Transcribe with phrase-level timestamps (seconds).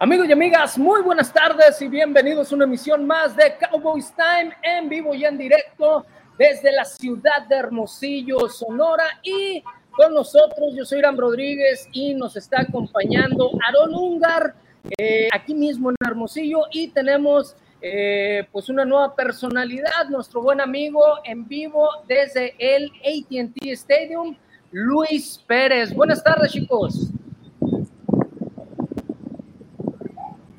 [0.00, 4.52] Amigos y amigas, muy buenas tardes y bienvenidos a una emisión más de Cowboys Time
[4.62, 6.04] en vivo y en directo
[6.36, 9.04] desde la ciudad de Hermosillo, Sonora.
[9.22, 9.62] Y
[9.92, 14.56] con nosotros, yo soy Irán Rodríguez y nos está acompañando Aaron Ungar,
[14.98, 16.62] eh, aquí mismo en Hermosillo.
[16.72, 23.64] Y tenemos eh, pues una nueva personalidad, nuestro buen amigo en vivo desde el ATT
[23.68, 24.36] Stadium,
[24.72, 25.94] Luis Pérez.
[25.94, 27.12] Buenas tardes, chicos.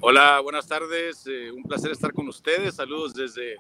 [0.08, 1.26] Hola, buenas tardes.
[1.26, 2.76] Eh, un placer estar con ustedes.
[2.76, 3.56] Saludos desde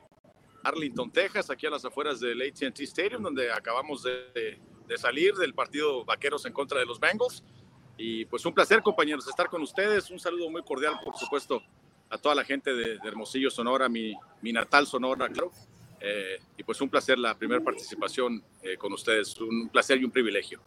[0.64, 4.60] Arlington, Texas, aquí a las afueras del ATT Stadium, donde acabamos de,
[4.96, 7.44] salir del partido Vaqueros en contra de los Bengals.
[7.98, 10.12] Y pues un placer, compañeros, estar con ustedes.
[10.12, 11.64] Un saludo muy cordial, por supuesto,
[12.12, 15.52] a toda la gente de, Hermosillo, Sonora, mi, mi, natal Sonora, claro.
[16.00, 19.36] Eh, y pues un placer la primera participación eh, con ustedes.
[19.42, 20.62] Un placer y un privilegio.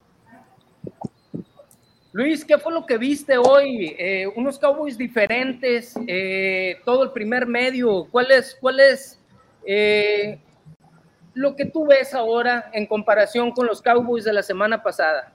[2.12, 3.94] Luis, ¿qué fue lo que viste hoy?
[3.98, 8.06] Eh, unos Cowboys diferentes, eh, todo el primer medio.
[8.10, 9.20] ¿Cuál es, cuál es
[9.66, 10.40] eh,
[11.34, 15.34] lo que tú ves ahora en comparación con los Cowboys de la semana pasada?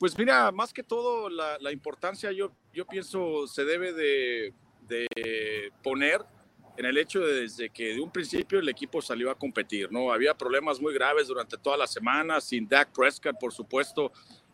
[0.00, 2.50] pues mira, más que todo la, importancia yo,
[2.90, 4.52] pienso se debe de,
[4.88, 6.20] de, poner
[6.76, 10.12] en el hecho de desde que de un principio el equipo salió a competir, ¿no?
[10.12, 14.10] Había problemas muy graves durante toda la semana, sin Dak Prescott, por supuesto,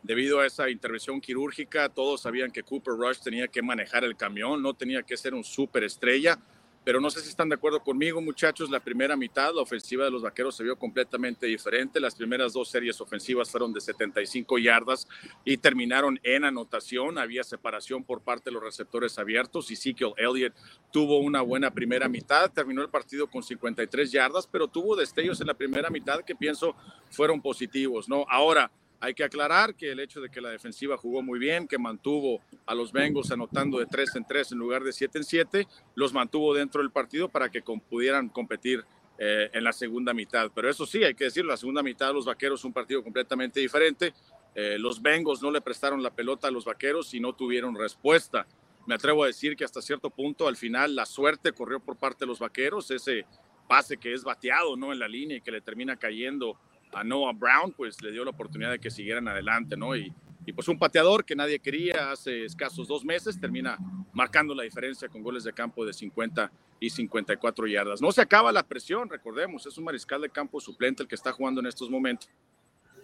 [0.08, 4.62] Debido a esa intervención quirúrgica, todos sabían que Cooper Rush tenía que manejar el camión,
[4.62, 6.38] no tenía que ser un superestrella.
[6.82, 8.70] Pero no sé si están de acuerdo conmigo, muchachos.
[8.70, 12.00] La primera mitad, la ofensiva de los vaqueros se vio completamente diferente.
[12.00, 15.06] Las primeras dos series ofensivas fueron de 75 yardas
[15.44, 17.18] y terminaron en anotación.
[17.18, 19.70] Había separación por parte de los receptores abiertos.
[19.70, 20.54] Ezekiel Elliott
[20.90, 22.50] tuvo una buena primera mitad.
[22.50, 26.74] Terminó el partido con 53 yardas, pero tuvo destellos en la primera mitad que pienso
[27.10, 28.08] fueron positivos.
[28.08, 28.24] ¿no?
[28.30, 28.70] Ahora,
[29.00, 32.40] hay que aclarar que el hecho de que la defensiva jugó muy bien, que mantuvo
[32.66, 36.12] a los Bengals anotando de 3 en 3 en lugar de 7 en 7, los
[36.12, 38.84] mantuvo dentro del partido para que pudieran competir
[39.18, 40.50] eh, en la segunda mitad.
[40.54, 44.14] Pero eso sí, hay que decirlo, la segunda mitad los Vaqueros un partido completamente diferente.
[44.54, 48.46] Eh, los Bengals no le prestaron la pelota a los Vaqueros y no tuvieron respuesta.
[48.86, 52.24] Me atrevo a decir que hasta cierto punto al final la suerte corrió por parte
[52.24, 53.26] de los Vaqueros, ese
[53.68, 54.92] pase que es bateado ¿no?
[54.92, 56.58] en la línea y que le termina cayendo
[56.92, 59.96] a Noah Brown, pues le dio la oportunidad de que siguieran adelante, ¿no?
[59.96, 60.12] Y,
[60.48, 63.76] y pues un pateador que nadie quería hace escasos dos meses termina
[64.14, 66.50] marcando la diferencia con goles de campo de 50
[66.80, 68.00] y 54 yardas.
[68.00, 71.32] No se acaba la presión, recordemos, es un mariscal de campo suplente el que está
[71.32, 72.30] jugando en estos momentos.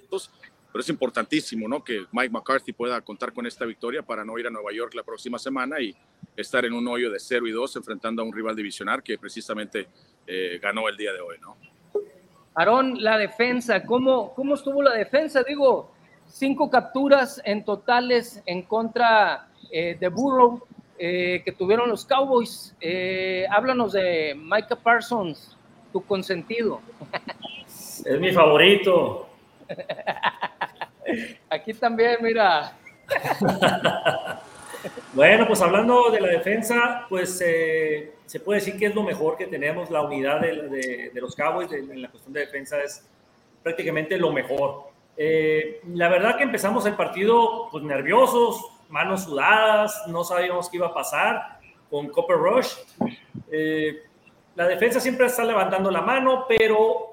[0.08, 1.84] Pero es importantísimo, ¿no?
[1.84, 5.02] Que Mike McCarthy pueda contar con esta victoria para no ir a Nueva York la
[5.02, 5.94] próxima semana y
[6.36, 9.86] estar en un hoyo de 0 y 2 enfrentando a un rival divisional que precisamente
[10.26, 11.56] eh, ganó el día de hoy, ¿no?
[12.54, 15.42] Aarón, la defensa, ¿cómo, ¿cómo estuvo la defensa?
[15.42, 15.90] Digo,
[16.26, 20.62] cinco capturas en totales en contra eh, de Burrow
[20.96, 22.76] eh, que tuvieron los Cowboys.
[22.80, 25.56] Eh, háblanos de Micah Parsons,
[25.92, 26.80] tu consentido.
[28.04, 29.28] Es mi favorito.
[31.50, 32.72] Aquí también, mira.
[35.14, 39.36] Bueno, pues hablando de la defensa, pues eh, se puede decir que es lo mejor
[39.36, 39.88] que tenemos.
[39.88, 43.06] La unidad de, los Cowboys en la cuestión de defensa es
[43.62, 44.88] prácticamente lo mejor.
[45.16, 50.88] Eh, la verdad que empezamos el partido pues nerviosos, manos sudadas, no sabíamos qué iba
[50.88, 52.72] a pasar con Copper Rush.
[53.52, 54.02] Eh,
[54.56, 57.10] la defensa siempre está levantando la mano, pero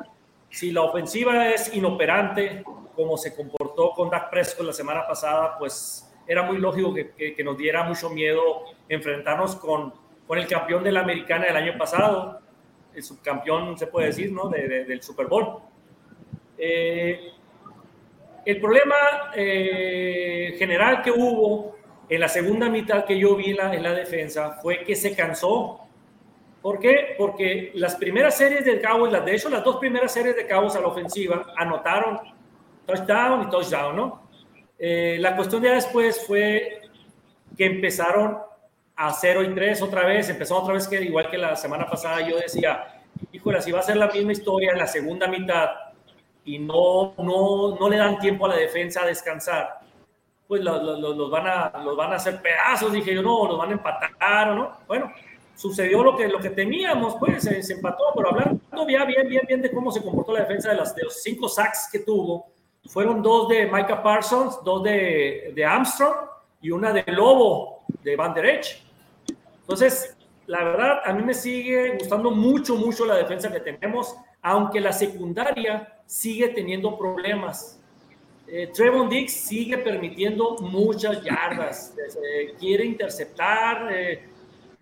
[0.50, 2.64] si la ofensiva es inoperante,
[2.96, 7.44] como se comportó con Dak Prescott la semana pasada, pues era muy lógico que, que,
[7.44, 9.94] nos diera mucho miedo enfrentarnos con,
[10.28, 12.40] con, el campeón de la americana del año pasado,
[12.94, 14.50] el subcampeón, se puede decir, ¿no?
[14.50, 15.60] del Super Bowl.
[16.58, 17.32] Eh,
[18.46, 18.96] el problema
[19.36, 21.76] eh, general que hubo
[22.10, 25.16] en la segunda mitad que yo vi en la, en la, defensa fue que se
[25.16, 25.80] cansó.
[26.62, 27.16] ¿Por qué?
[27.18, 30.82] Porque las primeras series de Cowboys, de hecho las dos primeras series de Cowboys a
[30.82, 32.20] la ofensiva anotaron
[32.86, 34.21] touchdown y touchdown, ¿no?
[34.84, 36.82] Eh, la cuestión ya después fue
[37.56, 38.40] que empezaron
[38.96, 42.28] a 0 y 3 otra vez, empezó otra vez que igual que la semana pasada
[42.28, 43.00] yo decía,
[43.32, 45.70] híjole, si va a ser la misma historia en la segunda mitad
[46.44, 49.82] y no, no, no le dan tiempo a la defensa a descansar,
[50.48, 53.70] pues los, los, van, a, los van a hacer pedazos, dije yo, no, los van
[53.70, 54.78] a empatar o no.
[54.88, 55.14] Bueno,
[55.54, 59.62] sucedió lo que, lo que temíamos, pues se, empató, pero hablando ya bien, bien, bien
[59.62, 62.48] de cómo se comportó la defensa de, las, de los cinco sacks que tuvo,
[62.88, 66.16] fueron dos de Micah Parsons, dos de, de Armstrong
[66.62, 68.84] y una de Lobo de Van Der Esch.
[69.62, 70.18] Entonces,
[70.48, 74.92] la verdad, a mí me sigue gustando mucho, mucho la defensa que tenemos, aunque la
[74.92, 77.80] secundaria sigue teniendo problemas.
[78.48, 81.96] eh, Trevon Dix sigue permitiendo muchas yardas,
[82.60, 84.28] quiere interceptar, eh,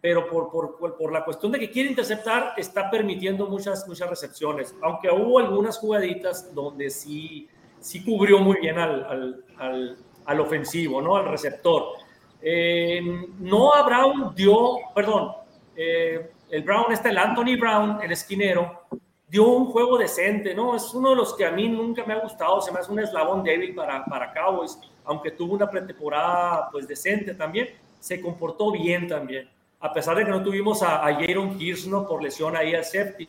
[0.02, 4.74] pero por, por, por, la cuestión de que quiere interceptar, está permitiendo muchas, muchas recepciones,
[4.81, 7.48] aunque hubo algunas jugaditas donde sí,
[7.80, 11.16] sí cubrió muy bien al, al, al, ofensivo, ¿no?
[11.16, 11.94] al receptor.
[12.42, 13.02] Eh,
[13.40, 15.31] Noah Brown dio, perdón,
[15.76, 18.84] eh, el Brown está el Anthony Brown, el esquinero,
[19.28, 20.76] dio un juego decente, ¿no?
[20.76, 23.00] Es uno de los que a mí nunca me ha gustado, se me hace un
[23.00, 29.08] eslabón débil para, para Cowboys, aunque tuvo una pretemporada pues decente también, se comportó bien
[29.08, 29.50] también,
[29.80, 32.08] a pesar de que no tuvimos a, a Jaron ¿no?
[32.08, 33.28] por lesión ahí al safety.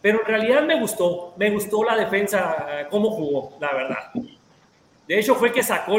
[0.00, 4.12] Pero en realidad me gustó, me gustó la defensa, cómo jugó, la verdad.
[5.06, 5.96] De hecho fue que sacó,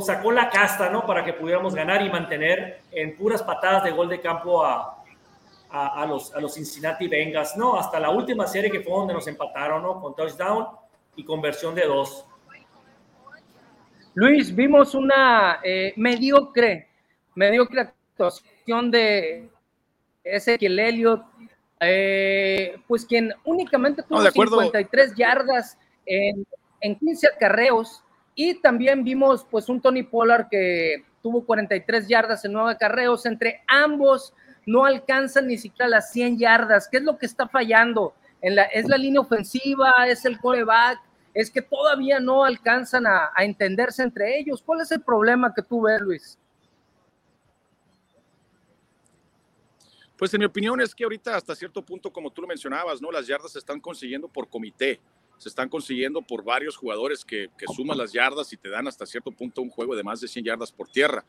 [0.00, 1.06] sacó la casta, ¿no?
[1.06, 4.98] Para que pudiéramos ganar y mantener en puras patadas de gol de campo a,
[5.70, 7.78] a, los, a los Cincinnati Bengals, ¿no?
[7.78, 10.00] Hasta la última serie que fue donde nos empataron, ¿no?
[10.00, 10.66] Con touchdown
[11.16, 12.24] y conversión de dos.
[14.14, 16.88] Luis, vimos una eh, mediocre,
[17.34, 19.48] mediocre actuación de
[20.24, 21.22] Ezequiel Elliott,
[21.80, 26.46] eh, pues quien únicamente tuvo 53 yardas en,
[26.80, 28.02] en 15 acarreos
[28.34, 33.62] y también vimos pues un Tony Pollard que tuvo 43 yardas en 9 acarreos entre
[33.66, 34.32] ambos
[34.68, 36.88] no alcanzan ni siquiera las 100 yardas.
[36.88, 38.14] ¿Qué es lo que está fallando?
[38.42, 39.92] En la, ¿Es la línea ofensiva?
[40.06, 41.00] ¿Es el coreback?
[41.32, 44.62] ¿Es que todavía no alcanzan a, entenderse entre ellos?
[44.62, 46.38] ¿Cuál es el problema que tú ves, Luis?
[50.18, 53.10] Pues en mi opinión es que ahorita hasta cierto punto, como tú lo mencionabas, ¿no?
[53.10, 55.00] Las yardas se están consiguiendo por comité,
[55.38, 59.06] se están consiguiendo por varios jugadores que, que suman las yardas y te dan hasta
[59.06, 61.24] cierto punto un juego de más de 100 yardas por tierra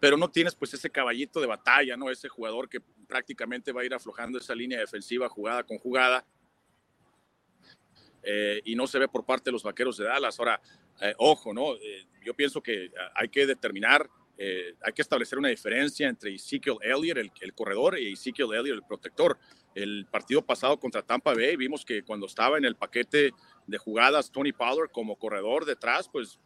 [0.00, 2.10] pero no tienes pues ese caballito de batalla, ¿no?
[2.10, 6.24] Ese jugador que prácticamente va a ir aflojando esa línea defensiva jugada con jugada.
[8.22, 10.38] Eh, y no se ve por parte de los vaqueros de Dallas.
[10.38, 10.60] Ahora,
[11.00, 11.74] eh, ojo, ¿no?
[11.74, 14.08] Eh, yo pienso que hay que determinar,
[14.38, 18.82] hay que establecer una diferencia entre Ezekiel Elliott, el, el, corredor, y Ezekiel Elliott, el
[18.82, 19.38] protector.
[19.74, 23.32] El partido pasado contra Tampa Bay vimos que cuando estaba en el paquete
[23.66, 26.38] de jugadas Tony Pollard como corredor detrás, pues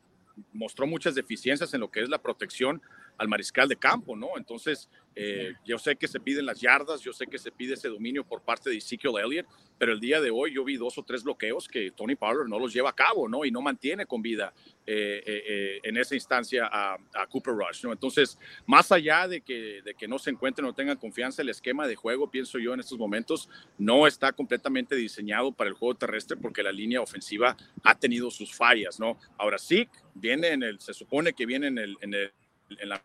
[0.52, 2.80] mostró muchas deficiencias en lo que es la protección
[3.18, 4.30] al mariscal de campo, ¿no?
[4.36, 4.88] Entonces,
[5.20, 8.22] eh, yo sé que se piden las yardas, yo sé que se pide ese dominio
[8.22, 11.24] por parte de Ezekiel Elliott, pero el día de hoy yo vi dos o tres
[11.24, 13.44] bloqueos que Tony Pollard no los lleva a cabo, ¿no?
[13.44, 14.54] Y no mantiene con vida
[14.86, 16.96] eh, eh, en esa instancia a,
[17.28, 17.92] Cooper Rush, ¿no?
[17.92, 21.88] Entonces, más allá de que, de que no se encuentren o tengan confianza, el esquema
[21.88, 26.36] de juego, pienso yo en estos momentos, no está completamente diseñado para el juego terrestre
[26.36, 29.18] porque la línea ofensiva ha tenido sus fallas, ¿no?
[29.36, 32.32] Ahora sí, viene en el, se supone que viene en el, en el
[32.70, 33.02] en la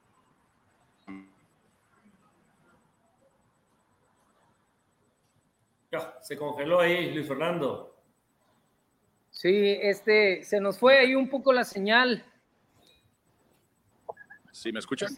[6.21, 7.95] se congeló ahí Luis Fernando.
[9.29, 12.25] Sí, este, se nos fue ahí un poco la señal.
[14.51, 15.09] ¿Sí me escuchan?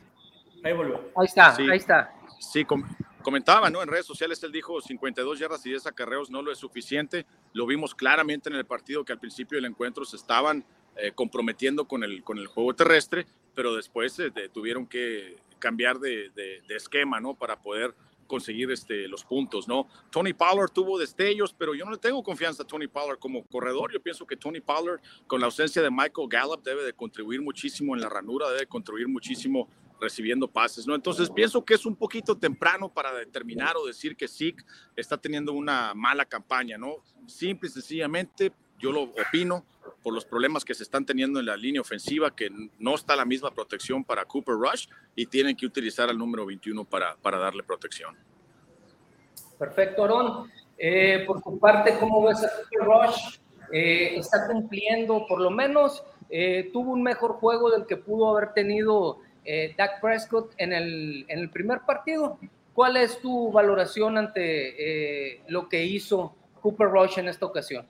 [0.64, 1.12] Ahí volvió.
[1.16, 2.14] Ahí está, ahí está.
[2.40, 2.66] Sí,
[3.22, 3.82] comentaba, ¿no?
[3.84, 7.26] En redes sociales él dijo 52 yardas y 10 acarreos no lo es suficiente.
[7.54, 10.66] Lo vimos claramente en el partido que al principio del encuentro se estaban
[10.98, 16.32] eh, comprometiendo con el, con el juego terrestre, pero después eh, tuvieron que cambiar de,
[16.70, 17.34] esquema, ¿no?
[17.34, 17.94] Para poder
[18.28, 19.88] conseguir este, los puntos, ¿no?
[20.10, 23.92] Tony Pollard tuvo destellos, pero yo no le tengo confianza a Tony Pollard como corredor.
[23.92, 27.96] Yo pienso que Tony Pollard, con la ausencia de Michael Gallup, debe de contribuir muchísimo
[27.96, 29.68] en la ranura, debe contribuir muchísimo
[30.00, 30.96] recibiendo pases, ¿no?
[30.96, 34.64] Entonces pienso que es un poquito temprano para determinar o decir que Zeke
[34.96, 36.98] está teniendo una mala campaña, ¿no?
[37.28, 39.65] Simple y sencillamente, yo lo opino,
[40.05, 43.25] por los problemas que se están teniendo en la línea ofensiva, que no está la
[43.25, 47.63] misma protección para Cooper Rush y tienen que utilizar al número 21 para, para darle
[47.63, 48.15] protección.
[49.58, 50.51] Perfecto, Aaron.
[50.77, 53.39] Eh, por tu parte, ¿cómo ves a Cooper Rush?
[53.72, 58.53] Eh, está cumpliendo, por lo menos eh, tuvo un mejor juego del que pudo haber
[58.53, 59.17] tenido
[59.75, 62.38] Dak Prescott en el, en el primer partido.
[62.75, 67.88] ¿Cuál es tu valoración ante lo que hizo Cooper Rush en esta ocasión?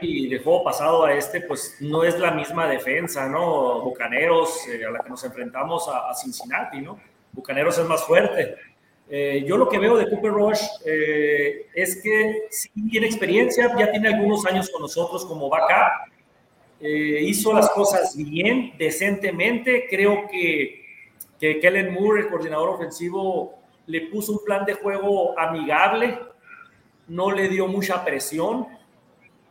[0.00, 3.80] Y de juego pasado a este, pues no es la misma defensa, ¿no?
[3.82, 6.98] Bucaneros, eh, a la que nos enfrentamos a, Cincinnati, ¿no?
[7.32, 8.56] Bucaneros es más fuerte.
[9.08, 13.90] Eh, yo lo que veo de Cooper Rush eh, es que sí tiene experiencia, ya
[13.90, 16.12] tiene algunos años con nosotros como backup,
[16.80, 19.86] hizo las cosas bien, decentemente.
[19.88, 20.84] Creo que,
[21.40, 26.18] que Kellen Moore, el coordinador ofensivo, le puso un plan de juego amigable,
[27.08, 28.75] no le dio mucha presión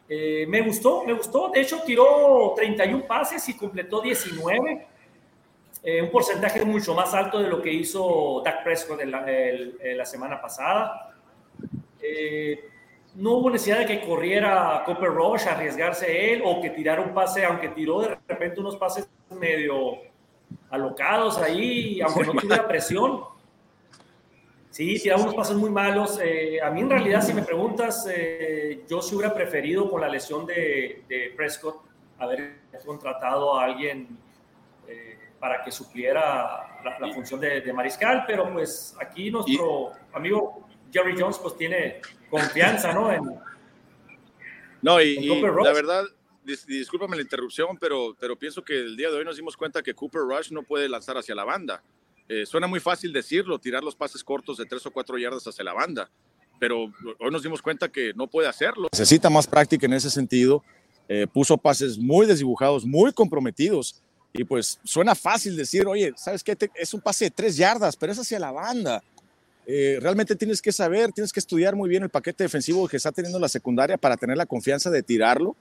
[0.08, 1.50] eh, me gustó, me gustó.
[1.50, 4.88] De hecho, tiró 31 pases y completó 19.
[5.84, 10.42] Eh, un porcentaje mucho más alto de lo que hizo Dak Prescott en la, semana
[10.42, 11.16] pasada.
[12.02, 12.70] Eh,
[13.16, 17.46] no hubo necesidad de que corriera Copper Rush, arriesgarse él o que tirara un pase,
[17.46, 20.00] aunque tiró de repente unos pases medio
[20.70, 23.35] alocados ahí, aunque no tuviera presión.
[24.76, 26.20] Sí, tiraba unos pases muy malos.
[26.22, 30.10] Eh, a mí en realidad, si me preguntas, eh, yo sí hubiera preferido con la
[30.10, 31.78] lesión de, de Prescott
[32.20, 34.18] haber contratado a alguien
[34.86, 41.38] eh, para que supliera la, función de, mariscal, pero pues aquí nuestro amigo Jerry Jones
[41.38, 43.14] pues tiene confianza, ¿no?
[43.14, 43.24] En,
[44.82, 46.04] no, y, la verdad,
[46.44, 49.94] discúlpame la interrupción, pero, pero pienso que el día de hoy nos dimos cuenta que
[49.94, 51.82] Cooper Rush no puede lanzar hacia la banda.
[52.28, 55.64] Eh, suena muy fácil decirlo, tirar los pases cortos de tres o cuatro yardas hacia
[55.64, 56.10] la banda,
[56.60, 58.88] pero hoy nos dimos cuenta que no puede hacerlo.
[58.92, 60.64] Necesita más práctica en ese sentido
[61.08, 64.02] eh, puso pases muy desdibujados, muy comprometidos.
[64.34, 66.58] Y pues suena fácil decir, oye, ¿sabes qué?
[66.76, 69.04] es un pase de tres yardas, pero es hacia la banda.
[69.68, 73.12] Eh, realmente tienes que saber, tienes que estudiar muy bien el paquete defensivo que está
[73.12, 75.56] teniendo la secundaria para tener la confianza de tirarlo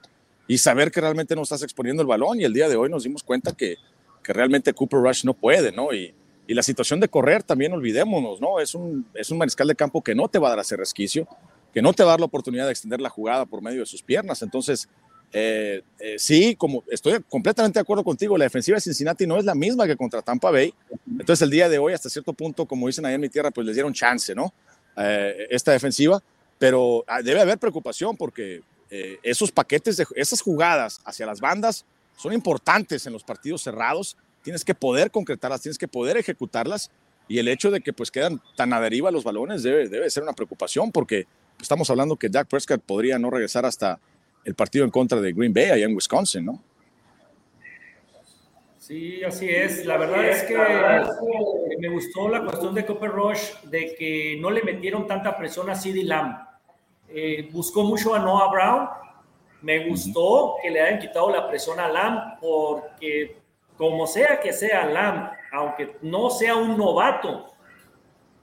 [0.46, 2.40] y saber que realmente no estás exponiendo el balón.
[2.40, 3.76] Y el día de hoy nos dimos cuenta que,
[4.22, 5.92] que realmente Cooper Rush no puede, ¿no?
[5.92, 6.14] Y,
[6.46, 8.60] y, la situación de correr también olvidémonos, ¿no?
[8.60, 11.26] Es un, es un mariscal de campo que no te va a dar ese resquicio,
[11.72, 13.86] que no te va a dar la oportunidad de extender la jugada por medio de
[13.86, 14.42] sus piernas.
[14.42, 14.88] Entonces,
[15.36, 19.44] eh, eh, sí, como estoy completamente de acuerdo contigo, la defensiva de Cincinnati no es
[19.44, 20.72] la misma que contra Tampa Bay.
[21.10, 23.66] Entonces el día de hoy, hasta cierto punto, como dicen ahí en mi tierra, pues
[23.66, 24.54] les dieron chance, ¿no?
[24.96, 26.22] Eh, esta defensiva,
[26.56, 28.62] pero ah, debe haber preocupación porque
[29.24, 31.84] esos paquetes, de, esas jugadas hacia las bandas
[32.16, 34.16] son importantes en los partidos cerrados.
[34.44, 36.92] Tienes que poder concretarlas, tienes que poder ejecutarlas
[37.26, 40.22] y el hecho de que pues quedan tan a deriva los balones debe, debe ser
[40.22, 41.26] una preocupación porque
[41.60, 43.98] estamos hablando que Dak Prescott podría no regresar hasta
[44.44, 46.62] el partido en contra de Green Bay allá en Wisconsin, ¿no?
[48.78, 49.86] Sí, así es.
[49.86, 50.58] La verdad es que
[51.78, 55.74] me gustó la cuestión de Copper Rush de que no le metieron tanta presión a
[55.74, 56.36] CeeDee Lamb.
[57.08, 58.88] Eh, buscó mucho a Noah Brown.
[59.62, 63.38] Me gustó que le hayan quitado la presión a Lamb porque
[63.76, 67.52] como sea que sea Lamb, aunque no sea un novato,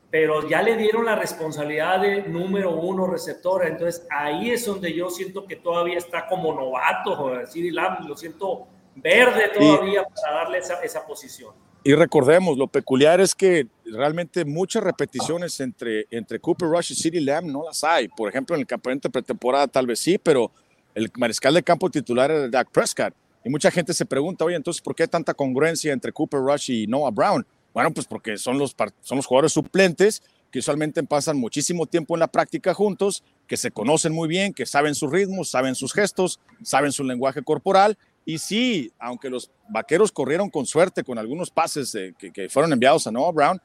[0.10, 3.68] pero ya le dieron la responsabilidad de número uno receptora.
[3.68, 8.68] Entonces ahí es donde yo siento que todavía está como novato, CD Lamb, lo siento
[8.96, 11.54] verde todavía para darle esa, esa, posición.
[11.84, 17.22] Y recordemos, lo peculiar es que realmente muchas repeticiones entre, entre Cooper Rush y CD
[17.22, 18.10] Lamb no las hay.
[18.10, 20.52] Por ejemplo, en el campeonato de pretemporada tal vez sí, pero
[20.94, 23.14] el mariscal de campo titular era Dak Prescott.
[23.44, 26.88] Y mucha gente se pregunta, oye, entonces, ¿por qué tanta congruencia entre Cooper Rush y
[26.88, 27.46] Noah Brown?
[27.74, 30.22] Bueno, pues porque son los, son los jugadores suplentes
[30.52, 34.66] que usualmente pasan muchísimo tiempo en la práctica juntos, que se conocen muy bien, que
[34.66, 37.98] saben sus ritmos, saben sus gestos, saben su lenguaje corporal.
[38.26, 43.12] Y sí, aunque los vaqueros corrieron con suerte con algunos pases que, fueron enviados a
[43.12, 43.62] Noah Brown,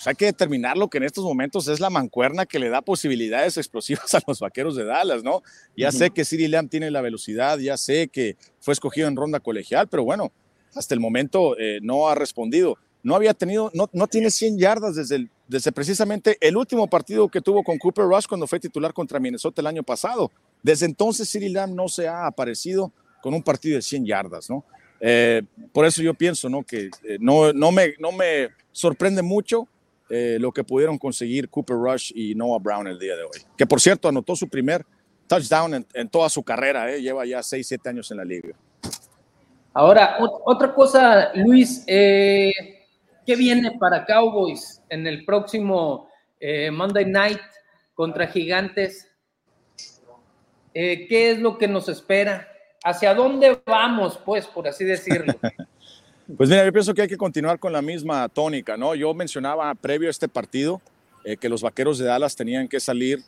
[0.00, 2.80] pues hay que determinar lo que en estos momentos es la mancuerna que le da
[2.80, 5.42] posibilidades explosivas a los vaqueros de Dallas, ¿no?
[5.76, 9.40] Ya sé que CeeDee Lamb tiene la velocidad, ya sé que fue escogido en ronda
[9.40, 10.32] colegial, pero bueno,
[10.74, 14.94] hasta el momento eh, no ha respondido no había tenido, no, no tiene 100 yardas
[14.94, 19.18] desde, desde precisamente el último partido que tuvo con Cooper Rush cuando fue titular contra
[19.18, 20.30] Minnesota el año pasado.
[20.62, 22.92] Desde entonces, Cyril Lamb no se ha aparecido
[23.22, 24.64] con un partido de 100 yardas, ¿no?
[25.00, 25.42] Eh,
[25.72, 26.62] por eso yo pienso, ¿no?
[26.62, 29.66] Que eh, no, no, me, no me sorprende mucho
[30.10, 33.40] eh, lo que pudieron conseguir Cooper Rush y Noah Brown el día de hoy.
[33.56, 34.84] Que por cierto, anotó su primer
[35.26, 38.50] touchdown en, en toda su carrera, lleva ya 6, 7 años en la liga.
[39.72, 42.52] Ahora, otra cosa, Luis, eh,
[43.30, 46.08] ¿Qué viene para Cowboys en el próximo
[46.40, 47.40] eh, Monday Night
[47.94, 49.08] contra Gigantes?
[50.74, 52.48] Eh, ¿Qué es lo que nos espera?
[52.82, 55.34] ¿Hacia dónde vamos, pues, por así decirlo?
[56.36, 58.94] Pues mira, yo pienso que hay que continuar con la misma tónica, ¿no?
[58.94, 60.80] Yo mencionaba previo a este partido
[61.24, 63.22] eh, que los vaqueros de Dallas tenían que salir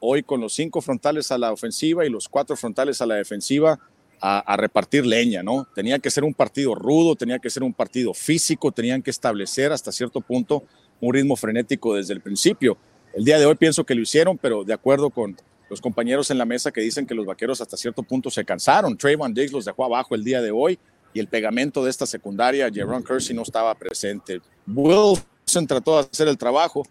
[0.00, 3.78] hoy con los cinco frontales a la ofensiva y los cuatro frontales a la defensiva
[4.20, 5.66] a, repartir leña, ¿no?
[5.74, 9.72] Tenía que ser un partido rudo, tenía que ser un partido físico, tenían que establecer
[9.72, 10.64] hasta cierto punto
[11.00, 12.76] un ritmo frenético desde el principio.
[13.14, 15.36] El día de hoy pienso que lo hicieron, pero de acuerdo con
[15.70, 18.96] los compañeros en la mesa que dicen que los vaqueros hasta cierto punto se cansaron.
[18.96, 20.78] Trayvon Diggs los dejó abajo el día de hoy
[21.18, 24.40] el pegamento de esta secundaria, Jerron Kersey no estaba presente.
[24.66, 26.82] Wilson trató de hacer el trabajo,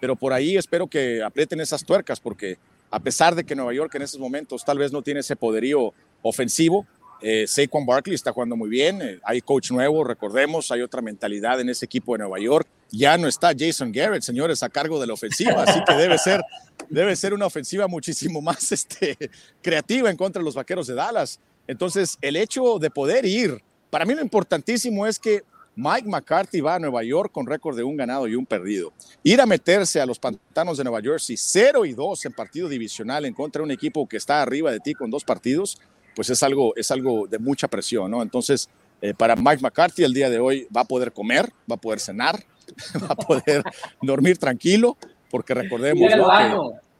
[0.00, 2.58] pero por ahí espero que aprieten esas tuercas porque
[2.90, 5.92] a pesar de que Nueva York en estos momentos tal vez no tiene ese poderío
[6.22, 6.86] ofensivo.
[7.22, 11.58] Eh, Saquon Barkley está jugando muy bien, eh, hay coach nuevo, recordemos, hay otra mentalidad
[11.60, 12.68] en ese equipo de Nueva York.
[12.90, 16.42] Ya no está Jason Garrett, señores, a cargo de la ofensiva, así que debe ser,
[16.90, 19.16] debe ser una ofensiva muchísimo más este,
[19.62, 21.40] creativa en contra de los vaqueros de Dallas.
[21.66, 25.42] Entonces, el hecho de poder ir, para mí lo importantísimo es que
[25.76, 28.94] Mike McCarthy va a Nueva York con récord de un ganado y un perdido.
[29.22, 33.26] Ir a meterse a los pantanos de Nueva Jersey 0 y 2 en partido divisional
[33.26, 35.78] en contra de un equipo que está arriba de ti con dos partidos,
[36.14, 38.22] pues es algo, es algo de mucha presión, ¿no?
[38.22, 38.70] Entonces,
[39.02, 42.00] eh, para Mike McCarthy el día de hoy va a poder comer, va a poder
[42.00, 42.42] cenar,
[43.02, 43.62] va a poder
[44.00, 44.96] dormir tranquilo,
[45.30, 46.10] porque recordemos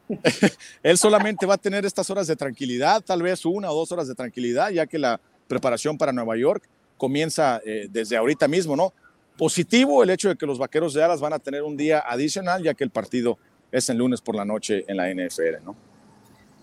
[0.83, 4.07] él solamente va a tener estas horas de tranquilidad, tal vez una o dos horas
[4.07, 8.93] de tranquilidad, ya que la preparación para Nueva York comienza eh, desde ahorita mismo, ¿no?
[9.37, 12.63] Positivo el hecho de que los Vaqueros de Dallas van a tener un día adicional,
[12.63, 13.39] ya que el partido
[13.71, 15.77] es el lunes por la noche en la NFL, ¿no?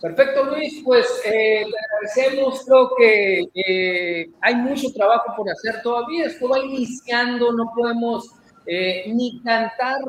[0.02, 0.82] Perfecto, Luis.
[0.84, 2.66] Pues eh, agradecemos.
[2.66, 6.26] Creo que eh, hay mucho trabajo por hacer todavía.
[6.26, 8.32] Esto va iniciando, no podemos
[8.66, 10.00] ni cantar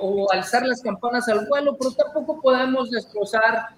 [0.00, 3.68] o alzar las campanas al vuelo, pero tampoco podemos destrozar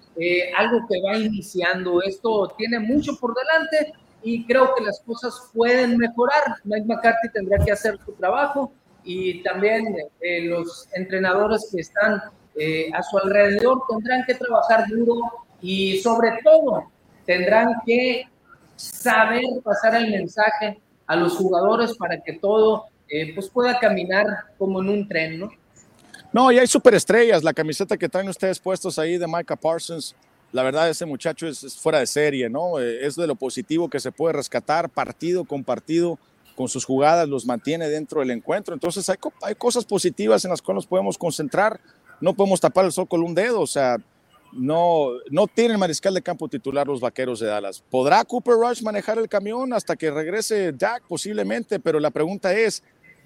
[0.57, 2.01] algo que va iniciando.
[2.01, 3.93] Esto tiene mucho por delante
[4.23, 6.43] y creo que las cosas pueden mejorar.
[6.63, 8.71] Mike McCarthy tendrá que hacer su trabajo
[9.03, 12.21] y también eh, los entrenadores que están
[12.55, 15.15] eh, a su alrededor tendrán que trabajar duro
[15.61, 16.91] y sobre todo
[17.25, 18.23] tendrán que
[18.75, 24.25] saber pasar el mensaje a los jugadores para que todo eh, pues pueda caminar
[24.57, 25.49] como en un tren, ¿no?
[26.33, 30.13] No, y hay superestrellas, la camiseta que traen ustedes puestos ahí de Micah Parsons,
[30.51, 32.79] la verdad ese muchacho es, fuera de serie, ¿no?
[32.79, 36.17] Eh, es de lo positivo que se puede rescatar partido con partido
[36.55, 38.73] con sus jugadas, los mantiene dentro del encuentro.
[38.73, 41.79] Entonces hay, hay cosas positivas en las cuales nos podemos concentrar.
[42.19, 43.97] No podemos tapar el sol con un dedo, o sea,
[44.51, 47.83] no, no tienen mariscal de campo titular los vaqueros de Dallas.
[47.91, 51.03] ¿Podrá Cooper Rush manejar el camión hasta que regrese Dak?
[51.07, 52.81] Posiblemente, pero la pregunta es,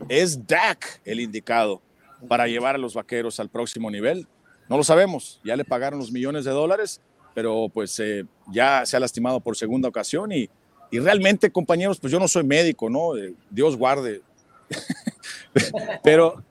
[0.09, 1.81] ¿es Dak el indicado
[2.27, 4.27] para llevar a los vaqueros al próximo nivel?
[4.67, 7.01] No lo sabemos, ya le pagaron los millones de dólares
[7.33, 10.49] pero pues eh, ya se ha lastimado por segunda ocasión y,
[10.91, 13.17] y, realmente, compañeros, pues yo no soy médico, ¿no?
[13.17, 14.21] Eh, Dios guarde.
[16.03, 16.43] pero,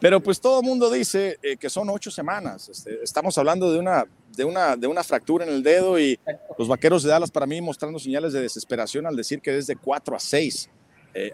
[0.00, 2.68] pero pues todo el mundo dice eh, que son ocho semanas.
[2.68, 4.04] Este, estamos hablando de una,
[4.36, 6.18] de, una, de una fractura en el dedo y
[6.58, 10.16] los vaqueros de Dallas para mí mostrando señales de desesperación al decir que desde cuatro
[10.16, 10.68] a seis.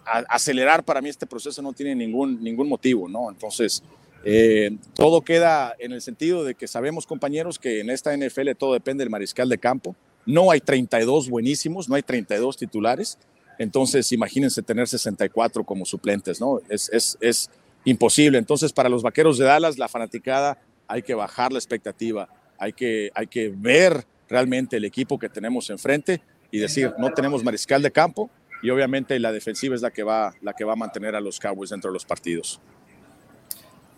[0.04, 3.30] acelerar para mí este proceso no tiene ningún, ningún motivo, ¿no?
[3.30, 3.82] Entonces,
[4.24, 8.74] eh, todo queda en el sentido de que sabemos, compañeros, que en esta NFL todo
[8.74, 9.96] depende del mariscal de campo.
[10.26, 13.18] No hay 32 buenísimos, no hay 32 titulares.
[13.58, 16.60] Entonces, imagínense tener 64 como suplentes, ¿no?
[16.68, 17.50] Es, es, es
[17.84, 18.38] imposible.
[18.38, 22.28] Entonces, para los vaqueros de Dallas, la fanaticada, hay que bajar la expectativa,
[22.58, 27.44] hay que, hay que ver realmente el equipo que tenemos enfrente y decir, no tenemos
[27.44, 28.30] mariscal de campo
[28.62, 31.38] y obviamente la defensiva es la que va, la que va a mantener a los
[31.38, 32.60] Cowboys dentro de los partidos.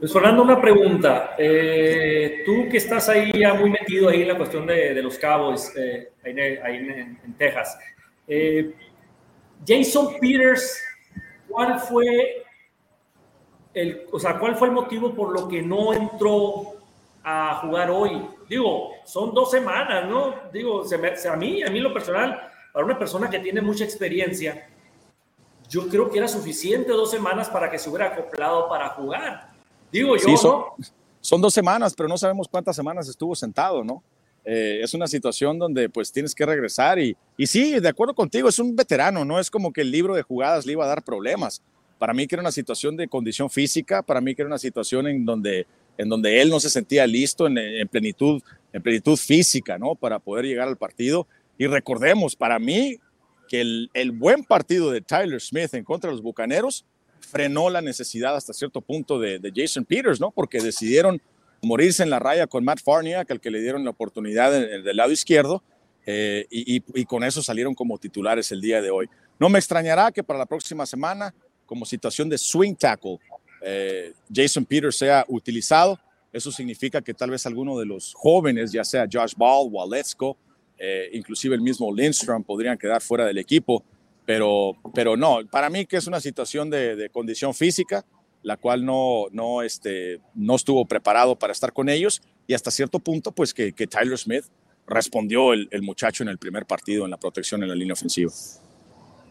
[0.02, 1.36] Pues Fernando, una pregunta.
[1.38, 5.70] Eh, tú que estás ahí ya muy metido ahí en la cuestión de, los cabos,
[5.76, 7.78] eh, ahí, en, Texas.
[8.26, 8.74] Eh,
[9.64, 10.82] Jason Peters,
[11.46, 12.44] ¿cuál fue
[13.72, 16.74] el, o sea, cuál fue el motivo por lo que no entró
[17.22, 18.26] a jugar hoy?
[18.48, 20.34] Digo, son dos semanas, ¿no?
[20.52, 24.66] Digo, a mí, a mí lo personal, para una persona que tiene mucha experiencia,
[25.68, 29.51] yo creo que era suficiente dos semanas para que se hubiera acoplado para jugar.
[29.92, 30.74] Digo yo,
[31.20, 34.02] son, dos semanas, pero no sabemos cuántas semanas estuvo sentado, ¿no?
[34.44, 38.48] Eh, es una situación donde pues tienes que regresar y, y sí, de acuerdo contigo,
[38.48, 41.05] es un veterano, no es como que el libro de jugadas le iba a dar
[41.05, 41.62] problemas.
[41.98, 45.07] Para mí que era una situación de condición física, para mí que era una situación
[45.07, 49.78] en donde, en donde él no se sentía listo en, en plenitud, en plenitud física,
[49.78, 49.94] ¿no?
[49.94, 51.28] Para poder llegar al partido.
[51.59, 52.98] Y recordemos, para mí,
[53.46, 56.85] que el, el buen partido de Tyler Smith en contra de los Bucaneros
[57.22, 60.30] frenó la necesidad hasta cierto punto de, Jason Peters, ¿no?
[60.30, 61.20] Porque decidieron
[61.62, 65.12] morirse en la raya con Matt Farniak, al que le dieron la oportunidad del lado
[65.12, 65.62] izquierdo,
[66.04, 69.08] eh, y, con eso salieron como titulares el día de hoy.
[69.38, 71.35] No me extrañará que para la próxima semana,
[71.66, 73.18] como situación de swing tackle,
[73.62, 75.98] eh, Jason Peters sea utilizado.
[76.32, 80.37] Eso significa que tal vez alguno de los jóvenes, ya sea Josh Ball, Waletzko,
[80.78, 83.85] eh, inclusive el mismo Lindstrom, podrían quedar fuera del equipo.
[84.24, 88.04] Pero, pero no, para mí que es una situación de, condición física,
[88.42, 92.98] la cual no, no, este, no estuvo preparado para estar con ellos y hasta cierto
[92.98, 94.44] punto, pues que, que Tyler Smith
[94.87, 98.32] respondió el, el, muchacho en el primer partido en la protección en la línea ofensiva.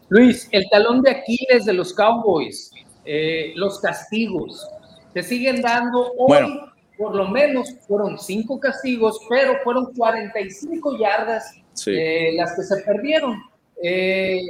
[0.08, 2.70] Luis, el talón de Aquiles de los Cowboys,
[3.04, 4.68] eh, los castigos,
[5.14, 6.60] se siguen dando hoy,
[6.96, 11.54] por lo menos fueron cinco castigos, pero fueron 45 yardas
[11.86, 13.42] eh, las que se perdieron.
[13.82, 14.42] Eh,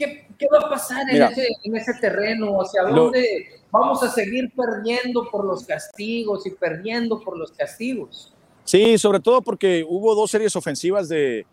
[0.00, 2.58] ¿Qué, va a pasar en, ese, terreno?
[2.62, 8.32] ¿Hacia dónde vamos a seguir perdiendo por los castigos y perdiendo por los castigos?
[8.64, 11.44] Sí, sobre todo porque hubo dos series ofensivas de,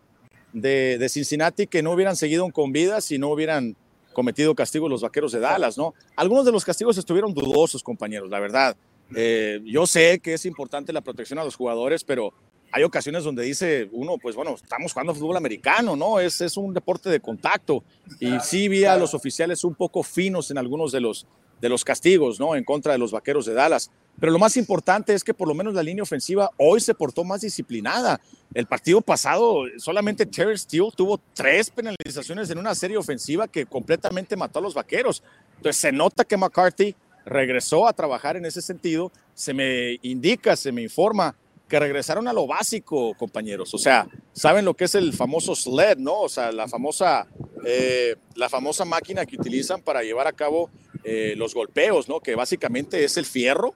[0.52, 3.76] de, Cincinnati que no hubieran seguido con vida si no hubieran
[4.14, 5.94] cometido castigos los vaqueros de Dallas, ¿no?
[6.16, 8.76] Algunos de los castigos estuvieron dudosos, compañeros, la verdad.
[9.14, 12.32] Eh, yo sé que es importante la protección a los jugadores, pero
[12.70, 16.20] hay ocasiones donde dice uno, pues bueno, estamos jugando fútbol americano, ¿no?
[16.20, 17.82] Es, es un deporte de contacto.
[18.20, 21.26] Y sí vi a los oficiales un poco finos en algunos de los,
[21.60, 22.54] de los castigos, ¿no?
[22.54, 23.90] En contra de los vaqueros de Dallas.
[24.20, 27.24] Pero lo más importante es que por lo menos la línea ofensiva hoy se portó
[27.24, 28.20] más disciplinada.
[28.52, 34.36] El partido pasado, solamente Terry Steele tuvo tres penalizaciones en una serie ofensiva que completamente
[34.36, 35.22] mató a los vaqueros.
[35.56, 39.12] Entonces se nota que McCarthy regresó a trabajar en ese sentido.
[39.34, 41.36] Se me indica, se me informa
[41.68, 43.74] que regresaron a lo básico, compañeros.
[43.74, 46.20] O sea, saben lo que es el famoso sled, ¿no?
[46.20, 47.28] O sea, la famosa,
[47.64, 50.70] eh, la famosa máquina que utilizan para llevar a cabo
[51.04, 52.20] eh, los golpeos, ¿no?
[52.20, 53.74] Que básicamente es el fierro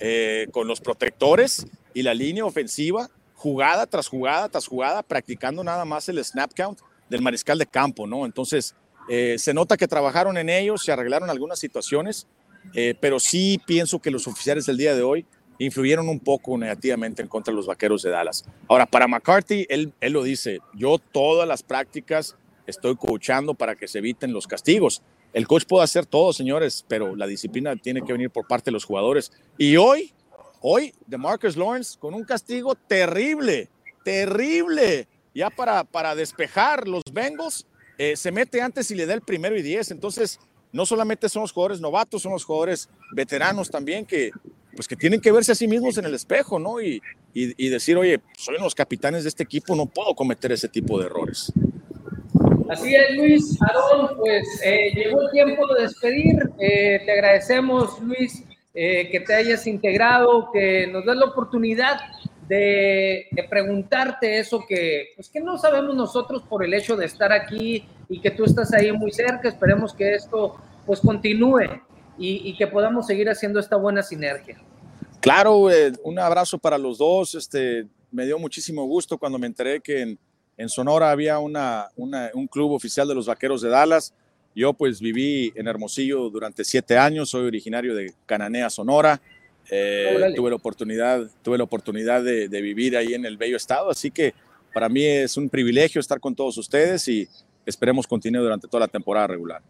[0.00, 5.84] eh, con los protectores y la línea ofensiva, jugada tras jugada tras jugada, practicando nada
[5.84, 6.80] más el snap count
[7.10, 8.24] del mariscal de campo, ¿no?
[8.24, 8.74] Entonces,
[9.36, 12.26] se nota que trabajaron en ellos, se arreglaron algunas situaciones,
[13.02, 15.26] pero sí pienso que los oficiales del día de hoy
[15.58, 18.44] influyeron un poco negativamente en contra de los vaqueros de Dallas.
[18.68, 22.36] Ahora, para McCarthy, él, él lo dice, yo todas las prácticas
[22.66, 25.02] estoy coachando para que se eviten los castigos.
[25.32, 28.72] El coach puede hacer todo, señores, pero la disciplina tiene que venir por parte de
[28.72, 29.32] los jugadores.
[29.58, 30.12] Y hoy,
[30.60, 33.68] hoy, de Marcus Lawrence con un castigo terrible,
[34.04, 37.66] terrible, ya para, para despejar los Bengals,
[37.98, 39.90] eh, se mete antes y le da el primero y diez.
[39.90, 40.38] Entonces,
[40.72, 44.30] no solamente son los jugadores novatos, son los jugadores veteranos también que,
[44.74, 46.80] pues que tienen que verse a sí mismos en el espejo, ¿no?
[46.80, 47.00] Y,
[47.32, 50.98] y, decir, oye, soy uno los capitanes de este equipo, no puedo cometer ese tipo
[50.98, 51.52] de errores.
[52.68, 53.58] Así es, Luis.
[53.60, 56.36] Aarón, pues eh, llegó el tiempo de despedir.
[56.58, 62.00] Eh, te agradecemos, Luis, eh, que te hayas integrado, que nos des la oportunidad
[62.48, 67.32] de, de, preguntarte eso que, pues que no sabemos nosotros por el hecho de estar
[67.32, 69.48] aquí y que tú estás ahí muy cerca.
[69.48, 70.56] Esperemos que esto
[70.86, 71.80] pues continúe
[72.18, 74.58] y, que podamos seguir haciendo esta buena sinergia.
[75.20, 77.34] Claro, eh, un abrazo para los dos.
[77.34, 80.18] Este, me dio muchísimo gusto cuando me enteré que en,
[80.56, 84.14] en Sonora había una, un club oficial de los Vaqueros de Dallas.
[84.54, 89.20] Yo pues viví en Hermosillo durante siete años, soy originario de Cananea, Sonora.
[89.70, 93.90] Eh, tuve la oportunidad, tuve la oportunidad de, de, vivir ahí en el bello estado,
[93.90, 94.34] así que
[94.74, 97.26] para mí es un privilegio estar con todos ustedes y
[97.64, 99.62] esperemos continúe durante toda la temporada regular.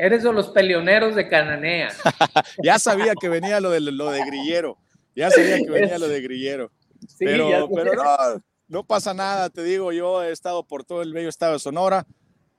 [0.00, 1.90] Eres de los peleoneros de Cananea.
[2.64, 4.78] ya sabía que venía lo de, lo de Grillero.
[5.14, 6.70] Ya sabía que venía lo de Grillero.
[7.18, 11.28] pero, pero no, no pasa nada, te digo, yo he estado por todo el bello
[11.28, 12.06] estado de Sonora.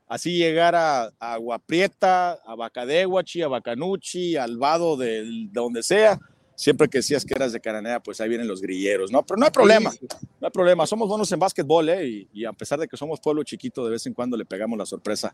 [0.07, 6.19] Así llegar a, a Aguaprieta, a Bacadehuachi, a Bacanuchi, al Vado de donde sea
[6.61, 9.25] siempre que decías que eras de Cananea, pues ahí vienen los grilleros, ¿no?
[9.25, 9.91] Pero no hay problema,
[10.39, 10.85] no hay problema.
[10.85, 12.27] Somos buenos en básquetbol, ¿eh?
[12.31, 14.85] Y, a pesar de que somos pueblo chiquito, de vez en cuando le pegamos la
[14.85, 15.33] sorpresa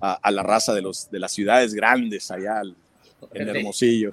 [0.00, 2.62] a, la raza de, los, de las ciudades grandes allá
[3.32, 4.12] en Hermosillo.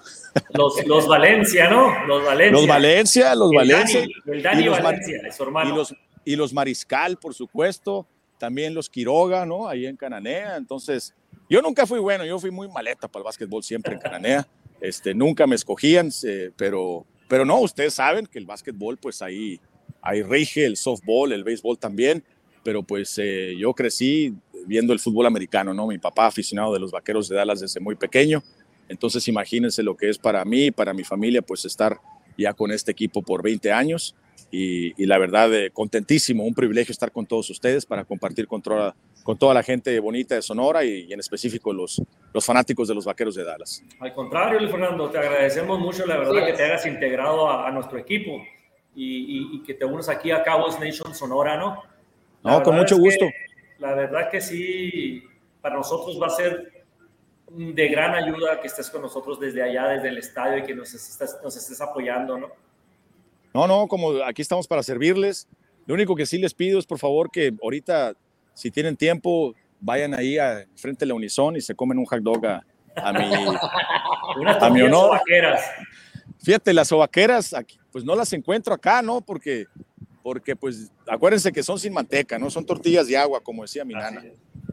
[0.53, 2.05] Los, los Valencia, ¿no?
[2.05, 2.51] Los Valencia.
[2.51, 4.05] Los Valencia, los Valencia.
[4.25, 5.69] el Dani y los, Valencia, es hermano.
[5.69, 5.95] Y los,
[6.25, 8.07] y los Mariscal, por supuesto.
[8.37, 9.67] También los Quiroga, ¿no?
[9.67, 10.57] Ahí en Cananea.
[10.57, 11.13] Entonces,
[11.49, 14.47] yo nunca fui bueno, yo fui muy maleta para el básquetbol siempre en Cananea.
[14.81, 16.11] Este, nunca me escogían,
[16.57, 19.59] pero, pero no, ustedes saben que el básquetbol, pues ahí,
[20.01, 22.23] ahí rige, el softball, el béisbol también,
[22.65, 24.33] pero pues eh, yo crecí
[24.65, 25.85] viendo el fútbol americano, ¿no?
[25.85, 28.43] Mi papá aficionado de los Vaqueros de Dallas desde muy pequeño,
[28.89, 31.99] entonces imagínense lo que es para mí, para mi familia, pues estar
[32.35, 34.15] ya con este equipo por 20 años
[34.51, 38.95] y, la verdad, eh, contentísimo, un privilegio estar con todos ustedes para compartir con toda,
[39.23, 42.01] con toda la gente bonita de Sonora y, en específico los,
[42.33, 43.83] los fanáticos de los Vaqueros de Dallas.
[43.99, 47.99] Al contrario, Luis Fernando, te agradecemos mucho, la verdad, que te hayas integrado a, nuestro
[47.99, 48.41] equipo
[48.95, 51.83] y, que te unas aquí a Cabos Nation Sonora, ¿no?
[52.45, 53.25] No, con mucho gusto.
[53.79, 55.23] la verdad que sí,
[55.61, 56.85] para nosotros va a ser
[57.49, 60.93] de gran ayuda que estés con nosotros desde allá, desde el estadio y que nos
[60.93, 62.49] estés, nos estés apoyando, ¿no?
[63.53, 65.47] No, no, como aquí estamos para servirles.
[65.85, 68.13] Lo único que sí les pido es por favor que ahorita,
[68.53, 72.19] si tienen tiempo, vayan ahí a frente de la Unison y se comen un hot
[72.19, 73.33] dog a, mi,
[74.47, 75.21] a mi honor.
[76.43, 79.21] Fíjate, las sobaqueras, aquí, pues no las encuentro acá, ¿no?
[79.21, 79.67] Porque,
[80.25, 82.49] porque pues acuérdense que son sin manteca, ¿no?
[82.49, 84.25] Son tortillas de agua, como decía mi nana.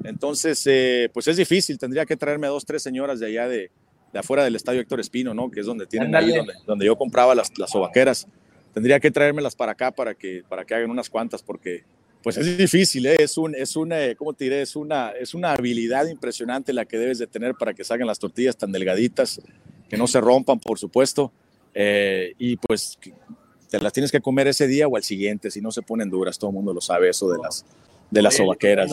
[0.03, 3.71] Entonces, eh, pues es difícil, tendría que traerme a dos, tres señoras de allá de,
[4.15, 5.51] de afuera del estadio Héctor Espino, ¿no?
[5.51, 8.27] Que es donde tienen ahí, donde, donde, yo compraba las, las sobaqueras
[8.73, 11.85] tendría que traérmelas para acá para que, para que hagan unas cuantas, porque
[12.23, 13.17] pues es difícil, ¿eh?
[13.19, 14.63] es, un, es, una, ¿cómo te diré?
[14.63, 18.19] Es, una, es una habilidad impresionante la que debes de tener para que salgan las
[18.19, 19.39] tortillas tan delgaditas,
[19.91, 21.31] que no se rompan, por supuesto,
[21.75, 22.99] eh, y pues
[23.73, 26.39] te las tienes que comer ese día o al siguiente, si no se ponen duras,
[26.39, 27.65] todo el mundo lo sabe eso de las,
[28.11, 28.93] de las sobaqueras.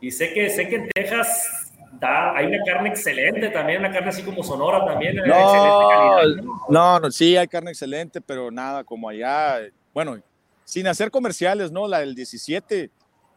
[0.00, 4.22] Y sé que, sé que en Texas hay una carne excelente también, una carne así
[4.22, 5.14] como Sonora también.
[5.24, 6.26] No,
[6.68, 9.60] no, no, sí, hay carne excelente, pero nada como allá.
[9.92, 10.20] Bueno,
[10.64, 11.86] sin hacer comerciales, ¿no?
[11.86, 12.90] La del 17,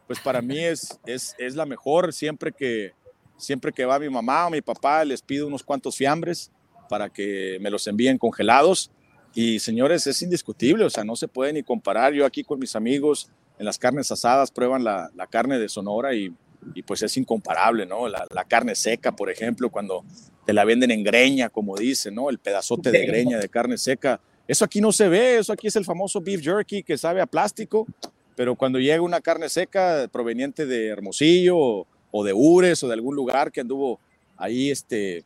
[0.08, 2.12] pues para mí es, es, es la mejor.
[2.12, 2.94] Siempre que,
[3.36, 6.50] siempre que va mi mamá o mi papá, les pido unos cuantos fiambres
[6.88, 8.90] para que me los envíen congelados.
[9.38, 12.12] Y señores, es indiscutible, o sea, no se puede ni comparar.
[12.12, 16.14] Yo aquí con mis amigos en las carnes asadas prueban la, la carne de Sonora
[16.14, 16.32] y
[16.74, 18.08] y pues es incomparable, ¿no?
[18.08, 20.04] La, carne seca, por ejemplo, cuando
[20.44, 22.30] te la venden en greña, como dicen, ¿no?
[22.30, 24.20] El pedazote de greña de carne seca.
[24.46, 27.26] Eso aquí no se ve, eso aquí es el famoso beef jerky que sabe a
[27.26, 27.86] plástico,
[28.34, 33.14] pero cuando llega una carne seca proveniente de Hermosillo o, de Ures o de algún
[33.14, 34.00] lugar que anduvo
[34.36, 35.24] ahí este,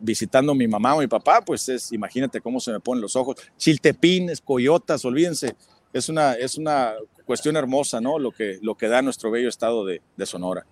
[0.00, 3.16] visitando a mi mamá o mi papá, pues es, imagínate cómo se me ponen los
[3.16, 3.36] ojos.
[3.56, 5.54] Chiltepines, coyotas, olvídense,
[5.92, 8.18] es una, es una cuestión hermosa, ¿no?
[8.18, 10.64] Lo que, lo que da nuestro bello estado de, de Sonora.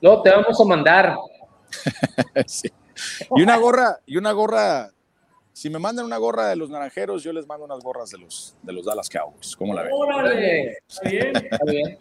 [0.00, 1.16] No, te vamos a mandar.
[2.46, 2.68] sí.
[3.36, 4.90] Y una gorra, y una gorra,
[5.52, 8.56] si me mandan una gorra de los naranjeros, yo les mando unas gorras de los,
[8.62, 9.56] de los Dallas Cowboys.
[9.56, 9.92] ¿Cómo la ven?
[9.94, 11.98] Órale, está bien, está bien.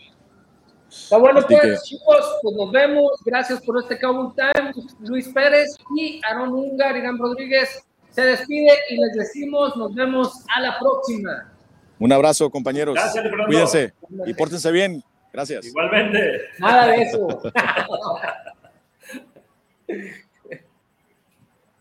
[0.92, 3.12] Está bueno, pues, chicos, pues nos vemos.
[3.26, 4.74] Gracias por este Cowboy Time.
[5.00, 10.60] Luis Pérez y Aaron Ungar, Irán Rodríguez se despide y les decimos nos vemos a
[10.60, 11.50] la próxima.
[12.00, 12.96] Un abrazo, compañeros.
[12.96, 13.94] Gracias, Cuídense
[14.26, 15.04] y pórtense bien.
[15.32, 15.66] Gracias.
[15.66, 16.42] Igualmente.
[16.60, 17.42] Nada de eso.